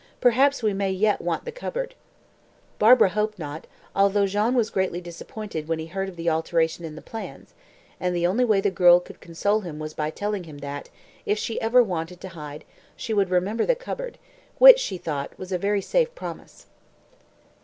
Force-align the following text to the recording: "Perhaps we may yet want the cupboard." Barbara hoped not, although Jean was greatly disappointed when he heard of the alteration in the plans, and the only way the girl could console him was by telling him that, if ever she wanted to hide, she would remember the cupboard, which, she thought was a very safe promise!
"Perhaps 0.19 0.63
we 0.63 0.73
may 0.73 0.89
yet 0.89 1.21
want 1.21 1.45
the 1.45 1.51
cupboard." 1.51 1.93
Barbara 2.79 3.09
hoped 3.09 3.37
not, 3.37 3.67
although 3.95 4.25
Jean 4.25 4.55
was 4.55 4.71
greatly 4.71 4.99
disappointed 4.99 5.67
when 5.67 5.77
he 5.77 5.85
heard 5.85 6.09
of 6.09 6.15
the 6.15 6.27
alteration 6.27 6.83
in 6.85 6.95
the 6.95 7.03
plans, 7.03 7.53
and 7.99 8.15
the 8.15 8.25
only 8.25 8.43
way 8.43 8.61
the 8.61 8.71
girl 8.71 8.99
could 8.99 9.21
console 9.21 9.61
him 9.61 9.77
was 9.77 9.93
by 9.93 10.09
telling 10.09 10.45
him 10.45 10.57
that, 10.57 10.89
if 11.23 11.47
ever 11.61 11.81
she 11.81 11.87
wanted 11.87 12.19
to 12.19 12.29
hide, 12.29 12.65
she 12.95 13.13
would 13.13 13.29
remember 13.29 13.63
the 13.63 13.75
cupboard, 13.75 14.17
which, 14.57 14.79
she 14.79 14.97
thought 14.97 15.37
was 15.37 15.51
a 15.51 15.59
very 15.59 15.83
safe 15.83 16.15
promise! 16.15 16.65